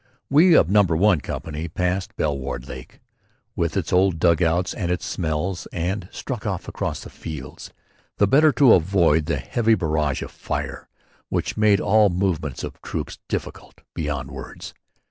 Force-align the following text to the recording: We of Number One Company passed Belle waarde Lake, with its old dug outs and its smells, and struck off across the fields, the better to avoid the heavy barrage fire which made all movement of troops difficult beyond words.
We 0.31 0.55
of 0.55 0.67
Number 0.67 0.95
One 0.95 1.21
Company 1.21 1.67
passed 1.67 2.15
Belle 2.15 2.35
waarde 2.35 2.67
Lake, 2.67 3.01
with 3.55 3.77
its 3.77 3.93
old 3.93 4.17
dug 4.17 4.41
outs 4.41 4.73
and 4.73 4.89
its 4.91 5.05
smells, 5.05 5.67
and 5.71 6.09
struck 6.11 6.43
off 6.43 6.67
across 6.67 7.01
the 7.01 7.11
fields, 7.11 7.69
the 8.17 8.25
better 8.25 8.51
to 8.53 8.73
avoid 8.73 9.27
the 9.27 9.37
heavy 9.37 9.75
barrage 9.75 10.23
fire 10.23 10.87
which 11.29 11.55
made 11.55 11.79
all 11.79 12.09
movement 12.09 12.63
of 12.63 12.81
troops 12.81 13.19
difficult 13.27 13.81
beyond 13.93 14.31
words. 14.31 14.73